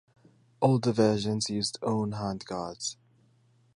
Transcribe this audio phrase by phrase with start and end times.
[0.63, 2.95] Older versions used own handguards.